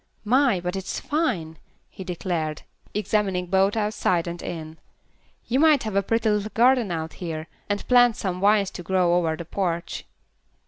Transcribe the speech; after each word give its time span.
"My! 0.25 0.59
but 0.59 0.75
it's 0.75 0.99
fine," 0.99 1.59
he 1.87 2.03
declared, 2.03 2.63
examining 2.95 3.45
both 3.45 3.77
outside 3.77 4.25
and 4.27 4.41
in. 4.41 4.79
"You 5.45 5.59
might 5.59 5.83
have 5.83 5.95
a 5.95 6.01
pretty 6.01 6.27
little 6.27 6.49
garden 6.55 6.91
out 6.91 7.13
here, 7.21 7.45
and 7.69 7.87
plant 7.87 8.15
some 8.15 8.41
vines 8.41 8.71
to 8.71 8.81
grow 8.81 9.13
over 9.13 9.35
the 9.37 9.45
porch." 9.45 10.05